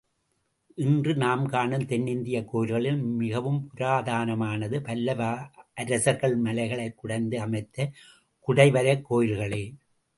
இன்று 0.75 1.15
நாம் 1.15 1.45
காணும் 1.45 1.85
தென்னிந்தியக் 1.85 2.45
கோயில்களில் 2.45 2.97
மிகவும் 2.97 3.69
புராதனமானது, 3.75 4.83
பல்லவ 4.83 5.37
அரசர்கள் 5.73 6.37
மலைகளைக் 6.37 6.97
குடைந்து 6.97 7.39
அமைத்த 7.39 7.91
குடைவரைக் 8.47 9.01
கோயில்களே. 9.09 9.73